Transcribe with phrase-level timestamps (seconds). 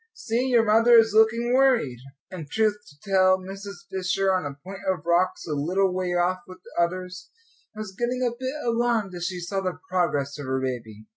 [0.15, 1.99] "See, your mother is looking worried."
[2.31, 3.85] And, truth to tell, Mrs.
[3.91, 7.29] Fisher, on a point of rocks a little way off with the others,
[7.75, 11.05] was getting a bit alarmed as she saw the progress of her baby.